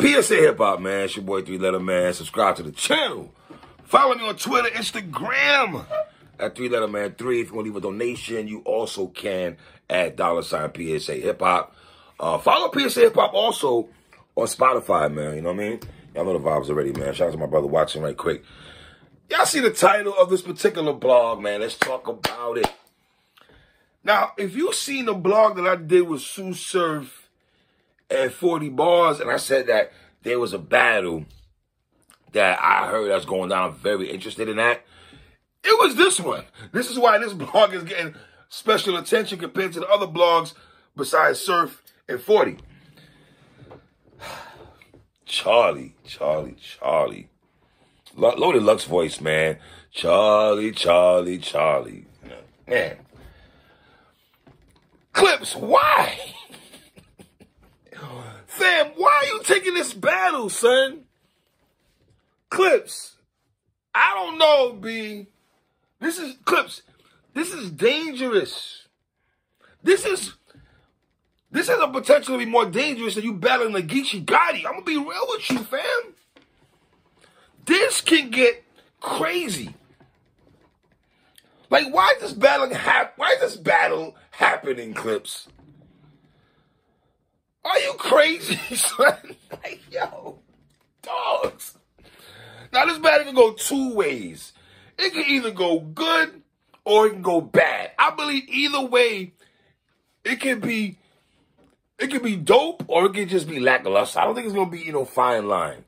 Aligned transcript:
PSA 0.00 0.36
Hip 0.36 0.58
Hop, 0.58 0.80
man. 0.80 1.06
It's 1.06 1.16
your 1.16 1.24
boy 1.24 1.42
Three 1.42 1.58
Letter 1.58 1.80
Man. 1.80 2.14
Subscribe 2.14 2.54
to 2.56 2.62
the 2.62 2.70
channel. 2.70 3.34
Follow 3.82 4.14
me 4.14 4.28
on 4.28 4.36
Twitter, 4.36 4.68
Instagram 4.68 5.84
at 6.38 6.54
Three 6.54 6.68
Letter 6.68 6.86
Man 6.86 7.16
3. 7.18 7.40
If 7.40 7.48
you 7.48 7.54
want 7.54 7.66
to 7.66 7.72
leave 7.72 7.76
a 7.76 7.80
donation, 7.80 8.46
you 8.46 8.60
also 8.60 9.08
can 9.08 9.56
at 9.90 10.14
dollar 10.14 10.42
sign 10.42 10.70
PSA 10.72 11.14
Hip 11.14 11.40
Hop. 11.40 11.74
Uh, 12.20 12.38
follow 12.38 12.70
PSA 12.72 13.00
Hip 13.00 13.14
Hop 13.16 13.34
also 13.34 13.88
on 14.36 14.46
Spotify, 14.46 15.12
man. 15.12 15.34
You 15.34 15.42
know 15.42 15.52
what 15.52 15.64
I 15.64 15.68
mean? 15.68 15.80
Y'all 16.14 16.24
know 16.24 16.32
the 16.32 16.38
vibes 16.38 16.68
already, 16.68 16.92
man. 16.92 17.12
Shout 17.12 17.28
out 17.28 17.32
to 17.32 17.38
my 17.38 17.46
brother 17.46 17.66
watching 17.66 18.02
right 18.02 18.16
quick. 18.16 18.44
Y'all 19.28 19.46
see 19.46 19.60
the 19.60 19.70
title 19.70 20.14
of 20.16 20.30
this 20.30 20.42
particular 20.42 20.92
blog, 20.92 21.40
man. 21.40 21.60
Let's 21.60 21.76
talk 21.76 22.06
about 22.06 22.56
it. 22.56 22.72
Now, 24.04 24.30
if 24.38 24.54
you've 24.54 24.76
seen 24.76 25.06
the 25.06 25.14
blog 25.14 25.56
that 25.56 25.66
I 25.66 25.74
did 25.74 26.02
with 26.02 26.20
Sue 26.20 26.54
Surf 26.54 27.27
and 28.10 28.32
40 28.32 28.70
bars, 28.70 29.20
and 29.20 29.30
I 29.30 29.36
said 29.36 29.66
that 29.66 29.92
there 30.22 30.38
was 30.38 30.52
a 30.52 30.58
battle 30.58 31.24
that 32.32 32.58
I 32.62 32.86
heard 32.88 33.10
that's 33.10 33.24
going 33.24 33.50
down. 33.50 33.70
I'm 33.70 33.76
very 33.76 34.10
interested 34.10 34.48
in 34.48 34.56
that. 34.56 34.84
It 35.64 35.78
was 35.78 35.96
this 35.96 36.20
one. 36.20 36.44
This 36.72 36.90
is 36.90 36.98
why 36.98 37.18
this 37.18 37.32
blog 37.34 37.74
is 37.74 37.84
getting 37.84 38.14
special 38.48 38.96
attention 38.96 39.38
compared 39.38 39.72
to 39.74 39.80
the 39.80 39.88
other 39.88 40.06
blogs 40.06 40.54
besides 40.96 41.40
Surf 41.40 41.82
and 42.08 42.20
40. 42.20 42.58
Charlie, 45.26 45.94
Charlie, 46.04 46.56
Charlie. 46.60 47.28
Loaded 48.14 48.62
Lux 48.62 48.84
voice, 48.84 49.20
man. 49.20 49.58
Charlie, 49.92 50.72
Charlie, 50.72 51.38
Charlie. 51.38 52.06
Man. 52.66 52.96
Clips, 55.12 55.54
why? 55.54 56.18
Fam, 58.46 58.92
why 58.96 59.22
are 59.22 59.26
you 59.26 59.42
taking 59.44 59.74
this 59.74 59.92
battle, 59.94 60.48
son? 60.48 61.04
Clips. 62.50 63.16
I 63.94 64.14
don't 64.14 64.38
know, 64.38 64.72
B. 64.72 65.26
This 66.00 66.18
is 66.18 66.36
Clips. 66.44 66.82
This 67.34 67.52
is 67.52 67.70
dangerous. 67.70 68.86
This 69.82 70.04
is 70.04 70.34
this 71.50 71.68
has 71.68 71.80
a 71.80 71.88
potential 71.88 72.34
to 72.34 72.38
be 72.38 72.50
more 72.50 72.66
dangerous 72.66 73.14
than 73.14 73.24
you 73.24 73.32
battling 73.32 73.72
the 73.72 73.82
Geechee 73.82 74.24
Gotti. 74.24 74.66
I'm 74.66 74.72
gonna 74.72 74.82
be 74.82 74.96
real 74.96 75.26
with 75.28 75.50
you, 75.50 75.58
fam. 75.58 76.14
This 77.64 78.00
can 78.00 78.30
get 78.30 78.64
crazy. 79.00 79.74
Like, 81.70 81.92
why 81.92 82.12
is 82.16 82.22
this 82.22 82.32
battle 82.32 82.72
hap- 82.74 83.18
Why 83.18 83.32
is 83.32 83.40
this 83.40 83.56
battle 83.56 84.16
happening, 84.30 84.94
Clips? 84.94 85.48
Are 87.68 87.78
you 87.80 87.92
crazy, 87.98 88.56
son? 88.76 89.36
like, 89.50 89.80
yo, 89.90 90.38
dogs. 91.02 91.76
Now 92.72 92.86
this 92.86 92.98
battle 92.98 93.26
can 93.26 93.34
go 93.34 93.52
two 93.52 93.94
ways. 93.94 94.52
It 94.98 95.12
can 95.12 95.24
either 95.26 95.50
go 95.50 95.80
good 95.80 96.42
or 96.84 97.06
it 97.06 97.10
can 97.10 97.22
go 97.22 97.40
bad. 97.40 97.92
I 97.98 98.10
believe 98.10 98.44
either 98.48 98.80
way, 98.84 99.32
it 100.24 100.40
can 100.40 100.60
be 100.60 100.98
it 101.98 102.10
can 102.10 102.22
be 102.22 102.36
dope 102.36 102.84
or 102.86 103.06
it 103.06 103.14
can 103.14 103.28
just 103.28 103.48
be 103.48 103.60
lackluster. 103.60 104.20
I 104.20 104.24
don't 104.24 104.34
think 104.34 104.46
it's 104.46 104.54
gonna 104.54 104.70
be, 104.70 104.80
you 104.80 104.92
know, 104.92 105.04
fine 105.04 105.48
line. 105.48 105.84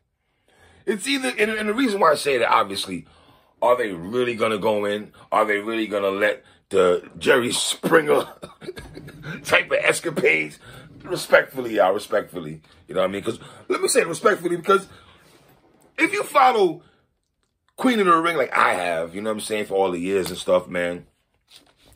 It's 0.87 1.07
either 1.07 1.29
and, 1.29 1.51
and 1.51 1.69
the 1.69 1.75
reason 1.75 2.01
why 2.01 2.13
I 2.13 2.17
say 2.17 2.39
that 2.39 2.51
obviously, 2.51 3.07
are 3.63 3.77
they 3.77 3.93
really 3.93 4.35
gonna 4.35 4.59
go 4.59 4.85
in? 4.85 5.13
Are 5.33 5.45
they 5.45 5.59
really 5.59 5.87
gonna 5.87 6.11
let 6.11 6.45
the 6.71 7.09
Jerry 7.19 7.53
Springer 7.53 8.27
type 9.45 9.71
of 9.71 9.79
escapades 9.83 10.59
respectfully, 11.05 11.77
y'all, 11.77 11.93
respectfully. 11.93 12.61
You 12.89 12.95
know 12.95 13.03
what 13.03 13.09
I 13.09 13.13
mean? 13.13 13.23
Because 13.23 13.41
let 13.69 13.81
me 13.81 13.89
say 13.89 14.01
it 14.01 14.09
respectfully, 14.09 14.57
because 14.57 14.89
if 15.99 16.13
you 16.13 16.23
follow 16.23 16.83
Queen 17.77 18.01
of 18.01 18.07
the 18.07 18.17
Ring 18.17 18.37
like 18.37 18.57
I 18.57 18.75
have, 18.75 19.15
you 19.15 19.21
know 19.21 19.31
what 19.31 19.35
I'm 19.35 19.41
saying, 19.41 19.67
for 19.67 19.75
all 19.75 19.91
the 19.91 19.99
years 19.99 20.29
and 20.29 20.39
stuff, 20.39 20.69
man, 20.69 21.07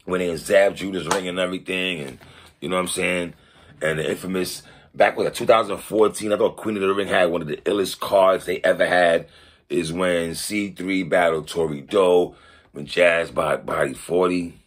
when 0.04 0.20
they 0.20 0.36
Zab 0.36 0.76
Judas 0.76 1.06
ring 1.14 1.28
and 1.28 1.38
everything, 1.38 2.00
and 2.00 2.18
you 2.60 2.68
know 2.68 2.76
what 2.76 2.82
I'm 2.82 2.88
saying, 2.88 3.34
and 3.80 3.98
the 3.98 4.10
infamous 4.10 4.62
back 4.94 5.16
with 5.16 5.32
2014, 5.34 6.32
I 6.32 6.36
thought 6.36 6.56
Queen 6.56 6.76
of 6.76 6.82
the 6.82 6.94
Ring 6.94 7.08
had 7.08 7.30
one 7.30 7.42
of 7.42 7.48
the 7.48 7.56
illest 7.58 8.00
cards 8.00 8.44
they 8.44 8.60
ever 8.60 8.86
had. 8.86 9.26
Is 9.70 9.94
when 9.94 10.32
C3 10.32 11.08
battled 11.08 11.48
Tori 11.48 11.80
Doe, 11.80 12.36
when 12.72 12.84
Jazz 12.84 13.30
body 13.30 13.94
40. 13.94 14.60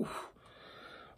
Oof 0.00 0.31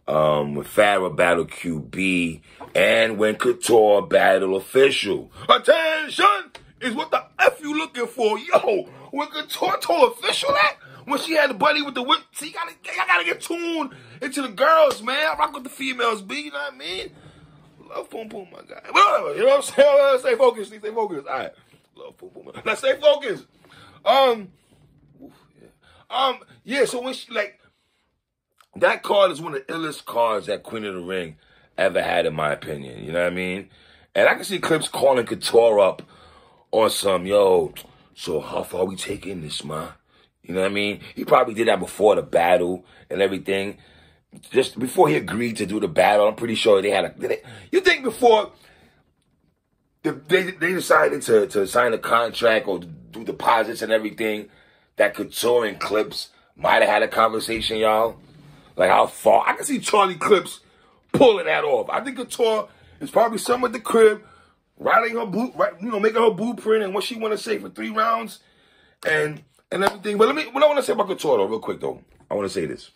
um, 0.07 0.55
when 0.55 0.65
Farrah 0.65 1.15
battle 1.15 1.45
QB, 1.45 2.41
and 2.73 3.17
when 3.17 3.35
Couture 3.35 4.05
battle 4.05 4.55
official. 4.55 5.31
Attention 5.49 6.51
is 6.81 6.93
what 6.93 7.11
the 7.11 7.23
F 7.39 7.59
you 7.61 7.77
looking 7.77 8.07
for. 8.07 8.37
Yo, 8.37 8.89
when 9.11 9.27
Couture 9.29 9.77
told 9.79 10.13
official 10.13 10.51
that, 10.51 10.77
when 11.05 11.19
she 11.19 11.33
had 11.33 11.49
the 11.49 11.53
buddy 11.53 11.81
with 11.81 11.95
the 11.95 12.03
whip, 12.03 12.19
see, 12.33 12.47
you 12.47 12.53
gotta, 12.53 12.73
gotta 12.83 13.23
get 13.23 13.41
tuned 13.41 13.91
into 14.21 14.41
the 14.41 14.49
girls, 14.49 15.01
man. 15.01 15.15
I 15.15 15.35
rock 15.37 15.53
with 15.53 15.63
the 15.63 15.69
females, 15.69 16.21
B, 16.21 16.41
you 16.41 16.51
know 16.51 16.57
what 16.57 16.73
I 16.73 16.77
mean? 16.77 17.11
Love 17.89 18.09
Poom 18.09 18.29
Poom, 18.29 18.47
my 18.51 18.59
guy. 18.61 18.81
Whatever, 18.91 19.35
you 19.35 19.45
know 19.45 19.57
what 19.57 19.77
I'm 19.77 20.17
saying? 20.17 20.19
Stay 20.19 20.35
focused, 20.35 20.71
stay 20.71 20.79
focused. 20.91 21.27
All 21.27 21.37
right. 21.37 21.51
Love 21.95 22.17
Poom 22.17 22.29
Poom. 22.31 22.51
Now 22.65 22.75
stay 22.75 22.95
focused. 22.99 23.45
Um, 24.03 24.49
um, 26.09 26.39
yeah, 26.63 26.85
so 26.85 27.01
when 27.01 27.13
she, 27.13 27.31
like, 27.31 27.59
that 28.75 29.03
card 29.03 29.31
is 29.31 29.41
one 29.41 29.55
of 29.55 29.65
the 29.65 29.73
illest 29.73 30.05
cards 30.05 30.47
that 30.47 30.63
Queen 30.63 30.85
of 30.85 30.95
the 30.95 31.01
Ring 31.01 31.37
ever 31.77 32.01
had, 32.01 32.25
in 32.25 32.35
my 32.35 32.51
opinion. 32.51 33.03
You 33.03 33.11
know 33.11 33.23
what 33.23 33.31
I 33.31 33.35
mean? 33.35 33.69
And 34.13 34.27
I 34.29 34.35
can 34.35 34.43
see 34.43 34.59
Clips 34.59 34.87
calling 34.87 35.25
Couture 35.25 35.79
up 35.79 36.01
on 36.71 36.89
some, 36.89 37.25
yo, 37.25 37.73
so 38.13 38.39
how 38.39 38.63
far 38.63 38.85
we 38.85 38.95
taking 38.95 39.41
this, 39.41 39.63
man? 39.63 39.89
You 40.43 40.53
know 40.53 40.61
what 40.61 40.71
I 40.71 40.73
mean? 40.73 41.01
He 41.15 41.25
probably 41.25 41.53
did 41.53 41.67
that 41.67 41.79
before 41.79 42.15
the 42.15 42.21
battle 42.21 42.85
and 43.09 43.21
everything. 43.21 43.77
Just 44.51 44.77
before 44.77 45.07
he 45.07 45.15
agreed 45.15 45.57
to 45.57 45.65
do 45.65 45.79
the 45.79 45.87
battle, 45.87 46.27
I'm 46.27 46.35
pretty 46.35 46.55
sure 46.55 46.81
they 46.81 46.91
had 46.91 47.05
a. 47.05 47.13
They, 47.17 47.41
you 47.71 47.79
think 47.79 48.03
before 48.03 48.51
they, 50.03 50.51
they 50.51 50.73
decided 50.73 51.21
to, 51.23 51.47
to 51.47 51.65
sign 51.65 51.93
a 51.93 51.97
contract 51.97 52.67
or 52.67 52.79
do 52.79 53.23
deposits 53.23 53.81
and 53.81 53.91
everything, 53.91 54.49
that 54.97 55.15
Couture 55.15 55.65
and 55.65 55.79
Clips 55.79 56.29
might 56.55 56.81
have 56.81 56.89
had 56.89 57.03
a 57.03 57.07
conversation, 57.07 57.77
y'all? 57.77 58.17
Like 58.75 58.89
how 58.89 59.07
far 59.07 59.47
I 59.47 59.53
can 59.53 59.65
see 59.65 59.79
Charlie 59.79 60.15
Clips 60.15 60.59
pulling 61.13 61.45
that 61.45 61.63
off. 61.63 61.89
I 61.89 62.03
think 62.03 62.17
Couture 62.17 62.67
is 62.99 63.11
probably 63.11 63.37
somewhere 63.37 63.69
at 63.69 63.73
the 63.73 63.79
crib, 63.79 64.23
writing 64.77 65.15
her 65.15 65.25
boot, 65.25 65.53
right, 65.55 65.73
you 65.81 65.89
know, 65.89 65.99
making 65.99 66.21
her 66.21 66.31
blueprint 66.31 66.83
and 66.83 66.93
what 66.93 67.03
she 67.03 67.15
want 67.15 67.33
to 67.33 67.37
say 67.37 67.57
for 67.57 67.69
three 67.69 67.89
rounds, 67.89 68.39
and 69.07 69.43
and 69.71 69.83
everything. 69.83 70.17
But 70.17 70.27
let 70.27 70.35
me, 70.35 70.43
what 70.51 70.63
I 70.63 70.67
want 70.67 70.79
to 70.79 70.83
say 70.83 70.93
about 70.93 71.07
Couture 71.07 71.37
though, 71.37 71.45
real 71.45 71.59
quick 71.59 71.79
though, 71.79 72.01
I 72.29 72.33
want 72.33 72.47
to 72.47 72.53
say 72.53 72.65
this. 72.65 72.91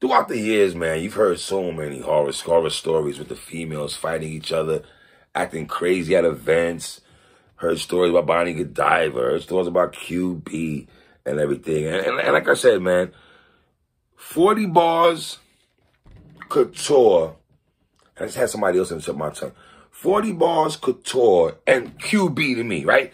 Throughout 0.00 0.26
the 0.26 0.38
years, 0.38 0.74
man, 0.74 1.00
you've 1.00 1.14
heard 1.14 1.38
so 1.38 1.70
many 1.70 2.00
horror, 2.00 2.32
horror 2.32 2.70
stories 2.70 3.20
with 3.20 3.28
the 3.28 3.36
females 3.36 3.94
fighting 3.94 4.32
each 4.32 4.50
other, 4.50 4.82
acting 5.32 5.66
crazy 5.66 6.16
at 6.16 6.24
events. 6.24 7.00
Heard 7.54 7.78
stories 7.78 8.10
about 8.10 8.26
Bonnie 8.26 8.54
Godiva, 8.54 9.20
heard 9.20 9.42
stories 9.42 9.68
about 9.68 9.92
QB 9.92 10.88
and 11.24 11.38
everything. 11.38 11.86
And, 11.86 12.04
and, 12.04 12.18
and 12.18 12.32
like 12.32 12.48
I 12.48 12.54
said, 12.54 12.82
man, 12.82 13.12
40 14.22 14.66
bars, 14.66 15.38
Couture. 16.48 17.34
I 18.18 18.24
just 18.24 18.36
had 18.36 18.48
somebody 18.48 18.78
else 18.78 18.90
in 18.90 18.98
the 18.98 19.10
of 19.10 19.18
my 19.18 19.28
tongue. 19.30 19.52
40 19.90 20.32
bars, 20.32 20.76
Couture, 20.76 21.58
and 21.66 21.98
QB 21.98 22.54
to 22.54 22.64
me, 22.64 22.84
right? 22.84 23.12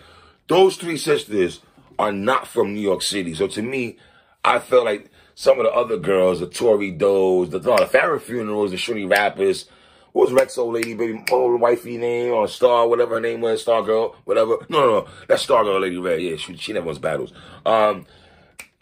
Those 0.48 0.76
three 0.76 0.96
sisters 0.96 1.60
are 1.98 2.12
not 2.12 2.46
from 2.46 2.74
New 2.74 2.80
York 2.80 3.02
City. 3.02 3.34
So 3.34 3.48
to 3.48 3.62
me, 3.62 3.96
I 4.44 4.60
felt 4.60 4.84
like 4.84 5.10
some 5.34 5.58
of 5.58 5.64
the 5.64 5.72
other 5.72 5.96
girls, 5.96 6.38
the 6.38 6.46
Tori 6.46 6.92
Does, 6.92 7.50
the, 7.50 7.58
the 7.58 7.70
Farrah 7.70 8.20
Funerals, 8.20 8.70
the 8.70 8.76
Shorty 8.76 9.04
Rappers, 9.04 9.64
what 10.12 10.26
was 10.26 10.32
Rex 10.32 10.56
old 10.56 10.74
lady, 10.74 10.94
baby, 10.94 11.24
old 11.32 11.60
wifey 11.60 11.96
name, 11.96 12.32
or 12.32 12.46
Star, 12.46 12.86
whatever 12.86 13.14
her 13.14 13.20
name 13.20 13.40
was, 13.40 13.62
Star 13.62 13.82
Girl, 13.82 14.14
whatever. 14.24 14.58
No, 14.68 14.80
no, 14.80 14.86
no. 14.86 15.08
That's 15.26 15.42
Star 15.42 15.64
Girl 15.64 15.80
Lady 15.80 15.98
Red. 15.98 16.22
Yeah, 16.22 16.36
she, 16.36 16.56
she 16.56 16.72
never 16.72 16.86
wins 16.86 16.98
battles. 16.98 17.32
Um, 17.66 18.06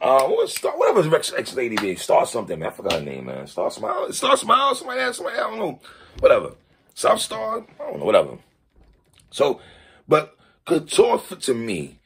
uh, 0.00 0.24
what 0.26 0.48
Star, 0.48 0.76
whatever 0.76 1.02
his 1.02 1.12
ex, 1.12 1.32
ex 1.36 1.54
lady 1.54 1.76
name, 1.76 1.96
Star 1.96 2.26
something, 2.26 2.58
man. 2.58 2.68
I 2.68 2.72
forgot 2.72 2.94
her 2.94 3.00
name, 3.00 3.26
man. 3.26 3.46
Star 3.46 3.70
Smile, 3.70 4.12
Star 4.12 4.36
Smile, 4.36 4.74
somebody 4.74 5.00
else, 5.00 5.16
somebody, 5.16 5.38
I 5.38 5.40
don't 5.42 5.58
know. 5.58 5.80
Whatever. 6.20 6.52
South 6.94 7.20
Star, 7.20 7.58
I 7.58 7.90
don't 7.90 7.98
know, 7.98 8.04
whatever. 8.04 8.38
So, 9.30 9.60
but 10.08 10.36
Couture, 10.66 11.18
to 11.18 11.54
me, 11.54 11.98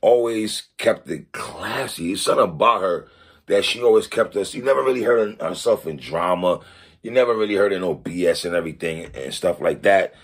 always 0.00 0.64
kept 0.76 1.10
it 1.10 1.32
classy. 1.32 2.12
It's 2.12 2.22
something 2.22 2.44
about 2.44 2.82
her 2.82 3.08
that 3.46 3.64
she 3.64 3.82
always 3.82 4.06
kept 4.06 4.36
us. 4.36 4.54
You 4.54 4.62
never 4.62 4.82
really 4.82 5.02
heard 5.02 5.40
herself 5.40 5.86
in 5.86 5.96
drama. 5.96 6.60
You 7.02 7.10
never 7.10 7.36
really 7.36 7.54
heard 7.54 7.72
her 7.72 7.78
no 7.78 7.94
BS 7.94 8.44
and 8.44 8.54
everything 8.54 9.10
and 9.14 9.32
stuff 9.32 9.60
like 9.60 9.82
that. 9.82 10.14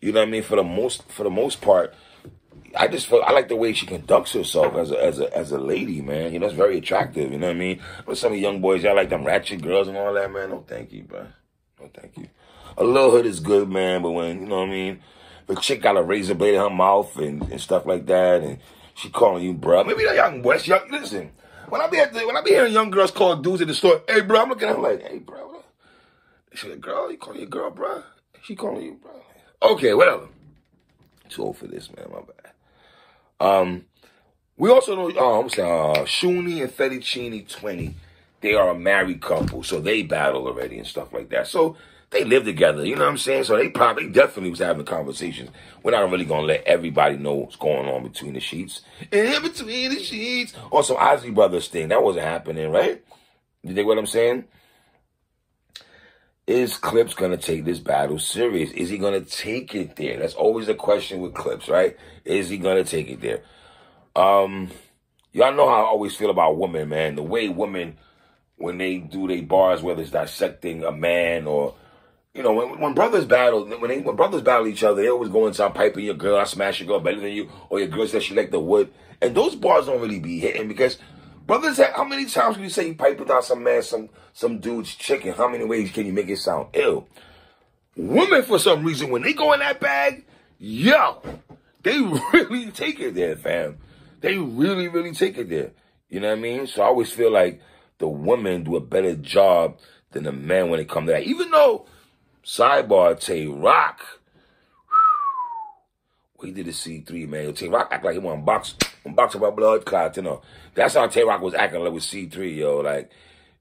You 0.00 0.12
know 0.12 0.20
what 0.20 0.28
I 0.28 0.30
mean? 0.30 0.42
For 0.42 0.56
the 0.56 0.62
most, 0.62 1.02
for 1.08 1.24
the 1.24 1.30
most 1.30 1.60
part, 1.60 1.94
I 2.76 2.86
just 2.88 3.06
feel 3.06 3.22
I 3.26 3.32
like 3.32 3.48
the 3.48 3.56
way 3.56 3.72
she 3.72 3.86
conducts 3.86 4.32
herself 4.32 4.74
as 4.76 4.90
a 4.90 5.04
as 5.04 5.18
a 5.18 5.36
as 5.36 5.52
a 5.52 5.58
lady, 5.58 6.00
man. 6.00 6.32
You 6.32 6.38
know, 6.38 6.46
it's 6.46 6.54
very 6.54 6.78
attractive. 6.78 7.32
You 7.32 7.38
know 7.38 7.48
what 7.48 7.56
I 7.56 7.58
mean? 7.58 7.80
But 8.06 8.18
some 8.18 8.32
of 8.32 8.36
the 8.36 8.40
young 8.40 8.60
boys, 8.60 8.82
y'all 8.82 8.94
like 8.94 9.10
them 9.10 9.24
ratchet 9.24 9.62
girls 9.62 9.88
and 9.88 9.96
all 9.96 10.14
that, 10.14 10.30
man. 10.32 10.50
No, 10.50 10.64
thank 10.66 10.92
you, 10.92 11.02
bro. 11.02 11.26
No, 11.80 11.90
thank 11.94 12.16
you. 12.16 12.28
a 12.76 12.84
little 12.84 13.10
hood 13.10 13.26
is 13.26 13.40
good, 13.40 13.68
man. 13.68 14.02
But 14.02 14.12
when 14.12 14.40
you 14.40 14.46
know 14.46 14.58
what 14.58 14.68
I 14.68 14.70
mean, 14.70 15.00
the 15.46 15.56
chick 15.56 15.82
got 15.82 15.96
a 15.96 16.02
razor 16.02 16.34
blade 16.34 16.54
in 16.54 16.60
her 16.60 16.70
mouth 16.70 17.16
and, 17.16 17.42
and 17.50 17.60
stuff 17.60 17.86
like 17.86 18.06
that, 18.06 18.42
and 18.42 18.58
she 18.94 19.10
calling 19.10 19.42
you 19.42 19.54
bro. 19.54 19.84
Maybe 19.84 20.04
that 20.04 20.14
young 20.14 20.42
West, 20.42 20.66
young. 20.66 20.88
Listen, 20.90 21.32
when 21.68 21.80
I 21.80 21.88
be 21.88 21.98
at 21.98 22.12
the, 22.12 22.26
when 22.26 22.36
I 22.36 22.42
be 22.42 22.50
hearing 22.50 22.72
young 22.72 22.90
girls 22.90 23.10
call 23.10 23.36
dudes 23.36 23.62
at 23.62 23.68
the 23.68 23.74
store, 23.74 24.02
hey 24.08 24.20
bro, 24.20 24.42
I'm 24.42 24.48
looking 24.48 24.68
at 24.68 24.76
her 24.76 24.82
like, 24.82 25.02
hey 25.02 25.18
bro. 25.18 25.62
She 26.54 26.68
like, 26.68 26.80
girl, 26.80 27.10
you 27.10 27.16
calling 27.16 27.40
your 27.40 27.48
girl 27.48 27.70
bro? 27.70 28.02
She 28.42 28.54
calling 28.56 28.82
you 28.82 29.00
bro? 29.00 29.72
Okay, 29.72 29.94
whatever. 29.94 30.28
Too 31.28 31.44
old 31.44 31.58
for 31.58 31.68
this, 31.68 31.90
man. 31.94 32.06
My 32.10 32.20
bad. 32.20 32.52
Um, 33.40 33.86
we 34.56 34.70
also 34.70 34.94
know, 34.94 35.10
oh, 35.16 35.40
I'm 35.40 35.48
saying, 35.48 35.70
uh, 35.70 36.02
Shuni 36.04 36.62
and 36.62 36.70
Fettuccine 36.70 37.48
20, 37.48 37.94
they 38.42 38.54
are 38.54 38.70
a 38.70 38.78
married 38.78 39.22
couple, 39.22 39.62
so 39.62 39.80
they 39.80 40.02
battle 40.02 40.46
already 40.46 40.78
and 40.78 40.86
stuff 40.86 41.12
like 41.12 41.30
that. 41.30 41.46
So 41.46 41.76
they 42.10 42.24
live 42.24 42.44
together, 42.44 42.84
you 42.84 42.96
know 42.96 43.04
what 43.04 43.10
I'm 43.10 43.18
saying? 43.18 43.44
So 43.44 43.56
they 43.56 43.68
probably 43.70 44.08
definitely 44.10 44.50
was 44.50 44.58
having 44.58 44.84
conversations. 44.84 45.50
We're 45.82 45.92
not 45.92 46.10
really 46.10 46.24
gonna 46.24 46.46
let 46.46 46.64
everybody 46.64 47.16
know 47.16 47.34
what's 47.34 47.56
going 47.56 47.88
on 47.88 48.02
between 48.02 48.34
the 48.34 48.40
sheets. 48.40 48.82
In 49.10 49.40
between 49.42 49.94
the 49.94 50.02
sheets. 50.02 50.52
Some 50.82 50.96
Isley 50.98 51.30
Brothers 51.30 51.68
thing. 51.68 51.88
That 51.88 52.02
wasn't 52.02 52.26
happening, 52.26 52.70
right? 52.70 53.02
You 53.62 53.74
think 53.74 53.86
what 53.86 53.98
I'm 53.98 54.06
saying? 54.06 54.44
Is 56.50 56.76
Clips 56.78 57.14
gonna 57.14 57.36
take 57.36 57.64
this 57.64 57.78
battle 57.78 58.18
serious? 58.18 58.72
Is 58.72 58.88
he 58.88 58.98
gonna 58.98 59.20
take 59.20 59.72
it 59.72 59.94
there? 59.94 60.18
That's 60.18 60.34
always 60.34 60.66
the 60.66 60.74
question 60.74 61.20
with 61.20 61.32
Clips, 61.32 61.68
right? 61.68 61.96
Is 62.24 62.48
he 62.48 62.58
gonna 62.58 62.82
take 62.82 63.08
it 63.08 63.20
there? 63.20 63.44
Um, 64.16 64.68
y'all 65.30 65.54
know 65.54 65.68
how 65.68 65.84
I 65.84 65.86
always 65.86 66.16
feel 66.16 66.28
about 66.28 66.58
women, 66.58 66.88
man. 66.88 67.14
The 67.14 67.22
way 67.22 67.48
women, 67.48 67.98
when 68.56 68.78
they 68.78 68.98
do 68.98 69.28
their 69.28 69.42
bars, 69.42 69.80
whether 69.80 70.02
it's 70.02 70.10
dissecting 70.10 70.82
a 70.82 70.90
man 70.90 71.46
or 71.46 71.76
you 72.34 72.42
know, 72.42 72.52
when, 72.52 72.80
when 72.80 72.94
brothers 72.94 73.26
battle, 73.26 73.64
when 73.66 73.88
they 73.88 74.00
when 74.00 74.16
brothers 74.16 74.42
battle 74.42 74.66
each 74.66 74.82
other, 74.82 75.00
they 75.00 75.08
always 75.08 75.30
go 75.30 75.46
inside 75.46 75.72
piping 75.76 76.04
your 76.04 76.14
girl, 76.14 76.36
I 76.36 76.44
smash 76.44 76.80
your 76.80 76.88
girl 76.88 76.98
better 76.98 77.20
than 77.20 77.30
you, 77.30 77.48
or 77.68 77.78
your 77.78 77.86
girl 77.86 78.08
says 78.08 78.24
she 78.24 78.34
like 78.34 78.50
the 78.50 78.58
wood. 78.58 78.92
And 79.22 79.36
those 79.36 79.54
bars 79.54 79.86
don't 79.86 80.00
really 80.00 80.18
be 80.18 80.40
hitting 80.40 80.66
because 80.66 80.98
brothers 81.50 81.80
how 81.96 82.04
many 82.04 82.26
times 82.26 82.54
can 82.54 82.62
you 82.62 82.70
say 82.70 82.86
you 82.86 82.94
pipe 82.94 83.18
without 83.18 83.44
some 83.44 83.64
man, 83.64 83.82
some 83.82 84.08
some 84.32 84.60
dude's 84.60 84.94
chicken? 84.94 85.32
How 85.32 85.48
many 85.48 85.64
ways 85.64 85.90
can 85.90 86.06
you 86.06 86.12
make 86.12 86.28
it 86.28 86.36
sound 86.36 86.68
ill? 86.74 87.08
Women, 87.96 88.44
for 88.44 88.60
some 88.60 88.84
reason, 88.84 89.10
when 89.10 89.22
they 89.22 89.32
go 89.32 89.52
in 89.52 89.58
that 89.58 89.80
bag, 89.80 90.24
yo, 90.60 91.20
they 91.82 91.98
really 92.32 92.70
take 92.70 93.00
it 93.00 93.16
there, 93.16 93.34
fam. 93.34 93.78
They 94.20 94.38
really, 94.38 94.86
really 94.86 95.12
take 95.12 95.38
it 95.38 95.50
there. 95.50 95.72
You 96.08 96.20
know 96.20 96.28
what 96.28 96.38
I 96.38 96.40
mean? 96.40 96.68
So 96.68 96.82
I 96.82 96.86
always 96.86 97.10
feel 97.10 97.32
like 97.32 97.60
the 97.98 98.06
women 98.06 98.62
do 98.62 98.76
a 98.76 98.80
better 98.80 99.16
job 99.16 99.76
than 100.12 100.22
the 100.22 100.32
men 100.32 100.70
when 100.70 100.78
it 100.78 100.88
comes 100.88 101.08
to 101.08 101.14
that. 101.14 101.24
Even 101.24 101.50
though 101.50 101.84
Sidebar, 102.44 103.18
Tay 103.18 103.46
Roc. 103.46 103.98
We 106.40 106.52
did 106.52 106.66
the 106.66 106.70
C3, 106.70 107.28
man. 107.28 107.54
Tay 107.54 107.68
Roc 107.68 107.88
act 107.90 108.04
like 108.04 108.12
he 108.12 108.20
want 108.20 108.40
to 108.40 108.44
box, 108.44 108.76
box 109.06 109.34
up 109.34 109.42
our 109.42 109.52
blood 109.52 109.84
clot, 109.84 110.16
you 110.16 110.22
know. 110.22 110.42
That's 110.74 110.94
how 110.94 111.06
Tay 111.06 111.24
Roc 111.24 111.40
was 111.40 111.54
acting 111.54 111.82
like 111.82 111.92
with 111.92 112.04
C3, 112.04 112.56
yo. 112.56 112.78
Like, 112.78 113.10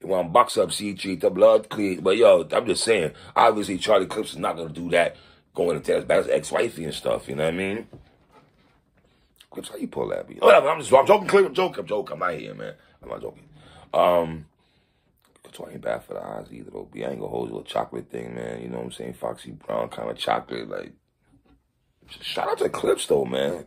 to 0.01 0.23
box 0.23 0.57
up 0.57 0.69
C3, 0.69 1.19
the 1.19 1.29
blood 1.29 1.69
clear. 1.69 2.01
But, 2.01 2.17
yo, 2.17 2.47
I'm 2.51 2.65
just 2.65 2.83
saying, 2.83 3.11
obviously, 3.35 3.77
Charlie 3.77 4.05
Clips 4.05 4.31
is 4.31 4.37
not 4.37 4.55
going 4.55 4.69
to 4.69 4.73
do 4.73 4.89
that 4.91 5.15
going 5.55 5.81
to 5.81 6.01
back 6.01 6.23
his 6.23 6.27
ex-wifey 6.29 6.85
and 6.85 6.93
stuff, 6.93 7.27
you 7.27 7.35
know 7.35 7.43
what 7.43 7.53
I 7.53 7.57
mean? 7.57 7.87
Clips, 9.49 9.69
how 9.69 9.75
you 9.75 9.87
pull 9.87 10.07
that? 10.09 10.29
Whatever, 10.41 10.69
I'm 10.69 10.79
just, 10.79 10.93
I'm 10.93 11.05
joking, 11.05 11.45
I'm 11.45 11.53
joking, 11.53 11.79
I'm 11.79 11.87
joking. 11.87 12.13
I'm 12.13 12.19
not 12.19 12.33
here, 12.33 12.53
man. 12.53 12.73
I'm 13.01 13.09
not 13.09 13.21
joking. 13.21 13.49
Um, 13.93 14.45
Couture 15.43 15.71
ain't 15.71 15.81
bad 15.81 16.03
for 16.03 16.13
the 16.13 16.23
eyes 16.23 16.47
either, 16.51 16.69
though. 16.71 16.87
B, 16.91 17.03
I 17.03 17.09
ain't 17.09 17.19
gonna 17.19 17.31
hold 17.31 17.49
you 17.49 17.59
a 17.59 17.63
chocolate 17.63 18.11
thing, 18.11 18.35
man. 18.35 18.61
You 18.61 18.69
know 18.69 18.77
what 18.77 18.85
I'm 18.85 18.91
saying? 18.91 19.13
Foxy 19.13 19.51
brown 19.51 19.89
kind 19.89 20.09
of 20.09 20.17
chocolate. 20.17 20.69
Like, 20.69 20.93
shout 22.09 22.49
out 22.49 22.59
to 22.59 22.69
Clips, 22.69 23.07
though, 23.07 23.25
man. 23.25 23.65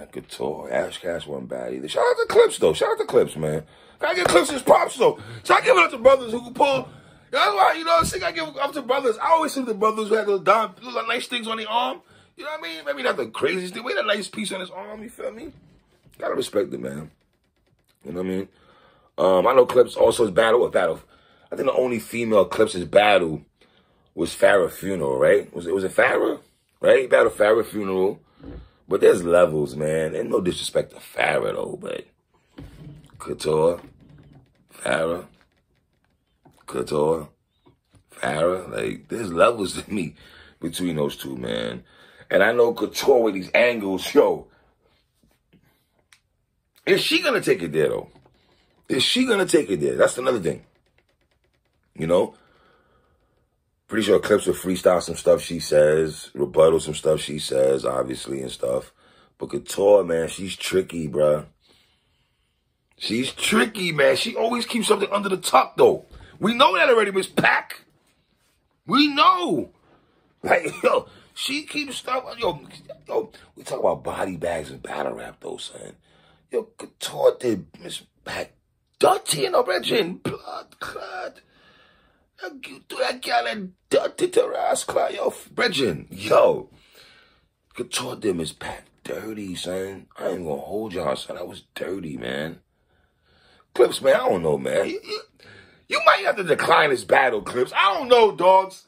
That 0.00 0.12
Couture, 0.12 0.72
Ash 0.72 0.98
Cash 0.98 1.26
wasn't 1.26 1.50
bad 1.50 1.74
either. 1.74 1.86
Shout 1.86 2.02
out 2.02 2.16
to 2.20 2.26
Clips, 2.26 2.56
though. 2.56 2.72
Shout 2.72 2.92
out 2.92 2.98
to 2.98 3.04
Clips, 3.04 3.36
man. 3.36 3.64
Gotta 3.98 4.16
give 4.16 4.28
Clips 4.28 4.50
his 4.50 4.62
props, 4.62 4.96
though. 4.96 5.18
So 5.44 5.54
I 5.54 5.60
give 5.60 5.76
it 5.76 5.84
up 5.84 5.90
to 5.90 5.98
brothers 5.98 6.32
who 6.32 6.40
can 6.40 6.54
pull. 6.54 6.88
That's 7.30 7.54
why, 7.54 7.74
you 7.76 7.84
know 7.84 7.92
what 7.92 8.00
I'm 8.00 8.06
saying? 8.06 8.24
I 8.24 8.32
give 8.32 8.56
up 8.56 8.72
to 8.72 8.80
brothers. 8.80 9.18
I 9.18 9.32
always 9.32 9.52
see 9.52 9.62
the 9.62 9.74
brothers 9.74 10.08
who 10.08 10.14
had 10.14 10.26
those 10.26 10.40
dumb, 10.40 10.74
little 10.82 11.06
nice 11.06 11.28
things 11.28 11.46
on 11.46 11.58
the 11.58 11.66
arm. 11.66 12.00
You 12.38 12.44
know 12.44 12.50
what 12.52 12.60
I 12.60 12.62
mean? 12.62 12.84
Maybe 12.86 13.02
not 13.02 13.18
the 13.18 13.26
craziest 13.26 13.74
thing. 13.74 13.84
Wait, 13.84 13.98
a 13.98 14.02
nice 14.02 14.26
piece 14.26 14.50
on 14.52 14.60
his 14.60 14.70
arm, 14.70 15.02
you 15.02 15.10
feel 15.10 15.32
me? 15.32 15.52
Gotta 16.16 16.34
respect 16.34 16.72
it, 16.72 16.80
man. 16.80 17.10
You 18.02 18.12
know 18.12 18.22
what 18.22 18.26
I 18.26 18.30
mean? 18.30 18.48
Um, 19.18 19.46
I 19.46 19.52
know 19.52 19.66
Clips 19.66 19.96
also 19.96 20.24
is 20.24 20.30
battle 20.30 20.62
with 20.62 20.72
battle. 20.72 21.02
I 21.52 21.56
think 21.56 21.68
the 21.68 21.74
only 21.74 21.98
female 21.98 22.46
Clips' 22.46 22.74
is 22.74 22.86
battle 22.86 23.42
was 24.14 24.34
Farrah 24.34 24.70
Funeral, 24.70 25.18
right? 25.18 25.54
Was 25.54 25.66
it 25.66 25.74
was 25.74 25.84
it 25.84 25.92
Farrah? 25.92 26.40
Right? 26.80 27.10
Battle 27.10 27.30
Farrah 27.30 27.66
Funeral. 27.66 28.18
But 28.90 29.02
there's 29.02 29.22
levels, 29.22 29.76
man. 29.76 30.16
And 30.16 30.30
no 30.30 30.40
disrespect 30.40 30.90
to 30.90 30.96
Farrah 30.96 31.54
though, 31.54 31.78
but 31.80 32.06
Couture, 33.20 33.80
Farrah, 34.82 35.26
Couture, 36.66 37.28
Farrah. 38.10 38.68
Like, 38.68 39.06
there's 39.06 39.32
levels 39.32 39.80
to 39.80 39.94
me 39.94 40.16
between 40.58 40.96
those 40.96 41.16
two, 41.16 41.36
man. 41.36 41.84
And 42.32 42.42
I 42.42 42.50
know 42.50 42.74
Couture 42.74 43.22
with 43.22 43.34
these 43.34 43.50
angles, 43.54 44.12
yo. 44.12 44.48
Is 46.84 47.00
she 47.00 47.22
gonna 47.22 47.40
take 47.40 47.62
it 47.62 47.70
there 47.70 47.90
though? 47.90 48.08
Is 48.88 49.04
she 49.04 49.24
gonna 49.24 49.46
take 49.46 49.70
it 49.70 49.80
there? 49.80 49.94
That's 49.94 50.18
another 50.18 50.40
thing. 50.40 50.64
You 51.94 52.08
know? 52.08 52.34
Pretty 53.90 54.06
sure 54.06 54.20
clips 54.20 54.46
will 54.46 54.54
freestyle 54.54 55.02
some 55.02 55.16
stuff 55.16 55.42
she 55.42 55.58
says, 55.58 56.30
rebuttal 56.32 56.78
some 56.78 56.94
stuff 56.94 57.20
she 57.20 57.40
says, 57.40 57.84
obviously, 57.84 58.40
and 58.40 58.52
stuff. 58.52 58.92
But 59.36 59.50
Couture, 59.50 60.04
man, 60.04 60.28
she's 60.28 60.54
tricky, 60.54 61.08
bruh. 61.08 61.46
She's 62.96 63.32
tricky, 63.32 63.90
man. 63.90 64.14
She 64.14 64.36
always 64.36 64.64
keeps 64.64 64.86
something 64.86 65.08
under 65.10 65.28
the 65.28 65.38
tuck, 65.38 65.76
though. 65.76 66.06
We 66.38 66.54
know 66.54 66.76
that 66.76 66.88
already, 66.88 67.10
Miss 67.10 67.26
Pack. 67.26 67.84
We 68.86 69.08
know. 69.08 69.70
Like, 70.42 70.82
yo, 70.82 71.06
she 71.34 71.64
keeps 71.64 71.96
stuff. 71.96 72.24
Yo, 72.38 72.62
yo, 73.06 73.30
we 73.56 73.62
talk 73.62 73.80
about 73.80 74.02
body 74.02 74.38
bags 74.38 74.70
and 74.70 74.82
battle 74.82 75.12
rap, 75.12 75.36
though, 75.40 75.58
son. 75.58 75.96
Yo, 76.50 76.62
Couture 76.78 77.36
did 77.38 77.66
Miss 77.82 78.02
Pack 78.24 78.54
dirty, 79.00 79.48
know, 79.48 79.64
brethren. 79.64 80.14
Blood 80.14 80.78
clot. 80.78 81.40
Do 82.42 82.96
that 82.98 83.22
girl 83.22 83.46
and 83.46 83.72
dirty 83.90 84.28
to 84.28 84.40
her 84.42 84.56
ass 84.56 84.84
clot, 84.84 85.14
yo, 85.14 85.34
brethren. 85.52 86.06
Yo. 86.10 86.70
Couture 87.74 88.16
them 88.16 88.40
is 88.40 88.52
packed 88.52 88.90
dirty, 89.04 89.54
son. 89.54 90.06
I 90.16 90.28
ain't 90.28 90.44
gonna 90.44 90.60
hold 90.60 90.94
y'all, 90.94 91.16
son. 91.16 91.36
I 91.36 91.42
was 91.42 91.64
dirty, 91.74 92.16
man. 92.16 92.60
Clips, 93.74 94.00
man, 94.00 94.14
I 94.14 94.28
don't 94.28 94.42
know, 94.42 94.58
man. 94.58 94.88
You, 94.88 95.00
you, 95.02 95.20
you 95.88 96.00
might 96.06 96.24
have 96.24 96.36
to 96.36 96.44
decline 96.44 96.90
this 96.90 97.04
battle, 97.04 97.42
Clips. 97.42 97.72
I 97.74 97.94
don't 97.94 98.08
know, 98.08 98.32
dogs. 98.32 98.86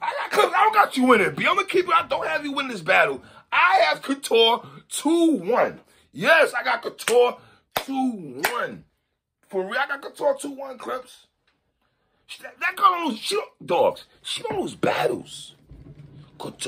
I 0.00 0.12
got 0.18 0.30
Clips. 0.30 0.54
I 0.56 0.62
don't 0.64 0.74
got 0.74 0.96
you 0.96 1.04
winning, 1.06 1.34
B. 1.34 1.46
I'm 1.46 1.56
gonna 1.56 1.66
keep 1.66 1.86
it. 1.86 1.94
I 1.94 2.06
don't 2.06 2.26
have 2.26 2.44
you 2.44 2.52
win 2.52 2.68
this 2.68 2.82
battle. 2.82 3.22
I 3.50 3.82
have 3.88 4.02
Couture 4.02 4.64
2-1. 4.90 5.78
Yes, 6.12 6.54
I 6.54 6.62
got 6.62 6.82
Couture 6.82 7.38
2-1. 7.76 8.82
For 9.48 9.62
real, 9.62 9.78
I 9.78 9.86
got 9.86 10.02
Couture 10.02 10.36
2 10.40 10.50
1 10.50 10.78
clips. 10.78 11.26
That, 12.40 12.58
that 12.60 12.76
girl 12.76 13.08
lose. 13.08 13.18
She 13.18 13.34
don't, 13.34 13.66
dogs. 13.66 14.04
She 14.22 14.42
don't 14.42 14.60
lose 14.60 14.74
battles. 14.74 15.54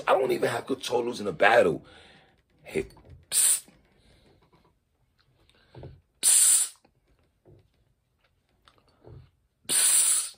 I 0.07 0.13
don't 0.13 0.31
even 0.31 0.49
have 0.49 0.67
Couture 0.67 1.03
losing 1.03 1.27
a 1.27 1.33
battle. 1.33 1.85
Hey, 2.63 2.87
psst. 3.31 3.63
Psst. 6.23 6.73
Psst. 9.69 10.37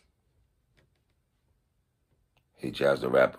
Hey, 2.57 2.71
Jazz 2.71 3.01
the 3.01 3.09
rapper. 3.09 3.39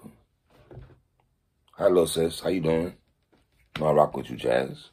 Hello, 1.77 2.05
sis. 2.05 2.39
How 2.39 2.49
you 2.49 2.61
doing? 2.61 2.93
I 3.81 3.91
rock 3.91 4.15
with 4.15 4.29
you, 4.29 4.35
Jazz. 4.35 4.89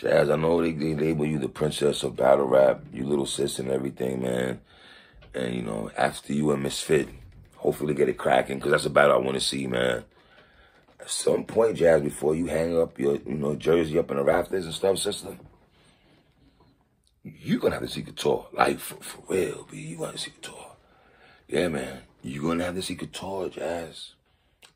Jazz, 0.00 0.30
I 0.30 0.36
know 0.36 0.62
they, 0.62 0.72
they 0.72 0.94
label 0.94 1.26
you 1.26 1.38
the 1.38 1.50
princess 1.50 2.02
of 2.02 2.16
battle 2.16 2.46
rap, 2.46 2.80
you 2.90 3.04
little 3.04 3.26
sis 3.26 3.58
and 3.58 3.70
everything, 3.70 4.22
man. 4.22 4.58
And, 5.34 5.54
you 5.54 5.60
know, 5.60 5.90
after 5.94 6.32
you 6.32 6.52
a 6.52 6.56
misfit, 6.56 7.10
hopefully 7.56 7.92
get 7.92 8.08
it 8.08 8.16
cracking, 8.16 8.56
because 8.56 8.70
that's 8.70 8.86
a 8.86 8.90
battle 8.90 9.16
I 9.16 9.18
want 9.18 9.34
to 9.34 9.44
see, 9.44 9.66
man. 9.66 10.04
At 10.98 11.10
some 11.10 11.44
point, 11.44 11.76
Jazz, 11.76 12.00
before 12.00 12.34
you 12.34 12.46
hang 12.46 12.80
up 12.80 12.98
your, 12.98 13.16
you 13.16 13.34
know, 13.34 13.54
jersey 13.56 13.98
up 13.98 14.10
in 14.10 14.16
the 14.16 14.24
rafters 14.24 14.64
and 14.64 14.72
stuff, 14.72 14.96
sister, 14.96 15.36
you're 17.22 17.60
going 17.60 17.72
to 17.72 17.78
have 17.78 17.86
to 17.86 17.92
see 17.92 18.00
Couture. 18.00 18.46
Like, 18.54 18.78
for, 18.78 18.94
for 19.02 19.34
real, 19.34 19.68
B, 19.70 19.80
you 19.80 19.98
going 19.98 20.12
to 20.12 20.18
see 20.18 20.30
Couture. 20.30 20.76
Yeah, 21.46 21.68
man. 21.68 21.98
you 22.22 22.40
going 22.40 22.56
to 22.56 22.64
have 22.64 22.74
to 22.74 22.80
see 22.80 22.96
Couture, 22.96 23.50
Jazz. 23.50 24.12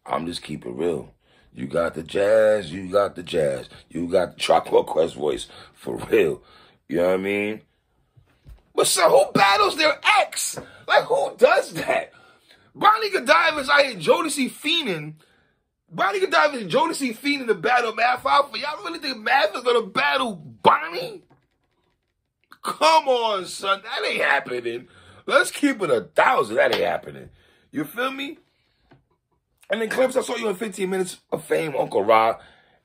I'm 0.05 0.27
just 0.27 0.43
keeping 0.43 0.77
real. 0.77 1.15
You 1.55 1.67
got 1.69 1.95
the 1.95 2.03
jazz, 2.03 2.73
you 2.73 2.89
got 2.91 3.15
the 3.15 3.23
jazz. 3.23 3.69
You 3.89 4.09
got 4.09 4.35
the 4.35 4.41
Chocolate 4.41 4.87
Quest 4.87 5.15
voice, 5.15 5.47
for 5.73 5.97
real. 6.11 6.43
You 6.89 6.97
know 6.97 7.07
what 7.09 7.15
I 7.15 7.17
mean? 7.19 7.61
But 8.75 8.89
so 8.89 9.09
who 9.09 9.33
battles 9.33 9.77
their 9.77 9.99
ex? 10.19 10.59
Like, 10.89 11.05
who 11.05 11.35
does 11.39 11.73
that? 11.75 12.13
Bonnie 12.75 13.11
Godiva's 13.11 13.69
out 13.69 13.85
here 13.85 13.95
Jodeci 13.95 14.51
fiending. 14.51 15.15
Bonnie 15.91 16.19
Godiva 16.19 16.59
and 16.59 16.71
Jodeci 16.71 17.17
fiending 17.17 17.47
to 17.47 17.55
battle 17.55 17.95
Math 17.95 18.25
Hoffa. 18.25 18.57
Y'all 18.57 18.85
really 18.85 18.99
think 18.99 19.19
Math 19.19 19.55
is 19.55 19.63
gonna 19.63 19.87
battle 19.87 20.35
Bonnie? 20.35 21.23
Come 22.63 23.09
on, 23.09 23.47
son. 23.47 23.81
That 23.83 24.05
ain't 24.05 24.23
happening. 24.23 24.89
Let's 25.27 25.53
keep 25.53 25.81
it 25.83 25.91
a 25.91 26.01
thousand. 26.01 26.57
That 26.57 26.75
ain't 26.75 26.83
happening. 26.83 27.29
You 27.71 27.85
feel 27.85 28.11
me? 28.11 28.39
And 29.71 29.81
then 29.81 29.89
Clips, 29.89 30.17
I 30.17 30.23
saw 30.23 30.37
you 30.37 30.49
in 30.49 30.55
15 30.57 30.89
minutes 30.89 31.19
of 31.33 31.45
fame, 31.45 31.75
Uncle 31.77 32.05
Ra 32.05 32.39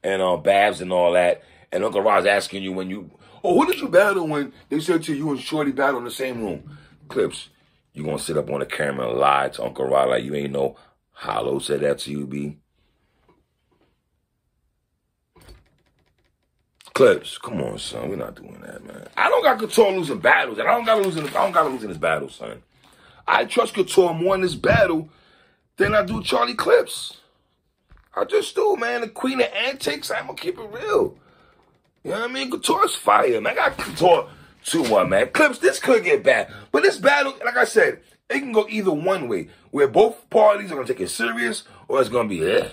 and 0.03 0.21
uh, 0.21 0.37
Babs 0.37 0.81
and 0.81 0.91
all 0.91 1.13
that. 1.13 1.43
And 1.71 1.83
Uncle 1.83 2.01
Ra's 2.01 2.25
asking 2.25 2.63
you 2.63 2.71
when 2.71 2.89
you, 2.89 3.11
oh, 3.43 3.59
who 3.59 3.71
did 3.71 3.81
you 3.81 3.89
battle 3.89 4.27
when 4.27 4.53
they 4.69 4.79
said 4.79 5.03
to 5.03 5.13
you 5.13 5.29
and 5.29 5.39
Shorty 5.39 5.71
battle 5.71 5.99
in 5.99 6.05
the 6.05 6.11
same 6.11 6.41
room? 6.41 6.77
Clips, 7.09 7.49
you 7.93 8.03
gonna 8.03 8.19
sit 8.19 8.37
up 8.37 8.49
on 8.49 8.59
the 8.59 8.65
camera 8.65 9.09
and 9.09 9.19
lie 9.19 9.49
to 9.49 9.63
Uncle 9.63 9.85
Ra 9.85 10.05
like 10.05 10.23
you 10.23 10.35
ain't 10.35 10.53
know 10.53 10.77
Hollow 11.11 11.59
said 11.59 11.81
that 11.81 11.99
to 11.99 12.11
you, 12.11 12.25
B? 12.25 12.57
Clips, 16.93 17.37
come 17.37 17.61
on, 17.61 17.77
son. 17.77 18.09
We're 18.09 18.15
not 18.15 18.35
doing 18.35 18.59
that, 18.61 18.83
man. 18.85 19.07
I 19.15 19.29
don't 19.29 19.43
got 19.43 19.59
Couture 19.59 19.91
losing 19.91 20.19
battles, 20.19 20.57
and 20.57 20.67
I 20.67 20.71
don't 20.75 20.85
gotta 20.85 21.01
lose 21.01 21.17
in. 21.17 21.27
I 21.27 21.31
don't 21.31 21.51
gotta 21.51 21.69
lose 21.69 21.83
in 21.83 21.89
this 21.89 21.97
battle, 21.97 22.29
son. 22.29 22.61
I 23.27 23.45
trust 23.45 23.73
Couture 23.73 24.13
more 24.13 24.35
in 24.35 24.41
this 24.41 24.55
battle 24.55 25.09
than 25.79 25.95
I 25.95 26.03
do 26.03 26.21
Charlie 26.21 26.53
Clips. 26.53 27.17
I 28.15 28.25
just 28.25 28.53
do, 28.53 28.75
man. 28.75 29.01
The 29.01 29.07
queen 29.07 29.39
of 29.41 29.47
antics. 29.47 30.11
I'm 30.11 30.27
gonna 30.27 30.37
keep 30.37 30.59
it 30.59 30.69
real. 30.71 31.17
You 32.03 32.11
know 32.11 32.19
what 32.19 32.29
I 32.29 32.33
mean? 32.33 32.51
Couture's 32.51 32.95
fire, 32.95 33.41
man. 33.41 33.53
I 33.53 33.55
got 33.55 33.77
Couture 33.77 34.29
2-1, 34.65 35.09
man. 35.09 35.29
Clips, 35.29 35.59
this 35.59 35.79
could 35.79 36.03
get 36.03 36.23
bad. 36.23 36.51
But 36.71 36.83
this 36.83 36.97
battle, 36.97 37.33
like 37.43 37.57
I 37.57 37.65
said, 37.65 38.01
it 38.29 38.39
can 38.39 38.51
go 38.51 38.67
either 38.69 38.91
one 38.91 39.27
way. 39.27 39.49
Where 39.71 39.87
both 39.87 40.29
parties 40.29 40.71
are 40.71 40.75
gonna 40.75 40.87
take 40.87 40.99
it 40.99 41.09
serious, 41.09 41.63
or 41.87 41.99
it's 42.01 42.09
gonna 42.09 42.29
be 42.29 42.45
eh. 42.45 42.69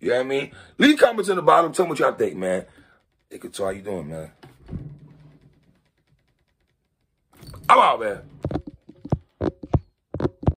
You 0.00 0.10
know 0.10 0.16
what 0.16 0.20
I 0.20 0.28
mean? 0.28 0.52
Leave 0.78 0.98
comments 0.98 1.28
in 1.28 1.36
the 1.36 1.42
bottom. 1.42 1.72
Tell 1.72 1.86
me 1.86 1.90
what 1.90 1.98
y'all 2.00 2.12
think, 2.12 2.36
man. 2.36 2.66
Hey, 3.30 3.38
Couture, 3.38 3.66
how 3.66 3.72
you 3.72 3.82
doing, 3.82 4.08
man? 4.08 4.30
I'm 7.68 7.78
out, 7.78 8.00
man. 8.00 8.22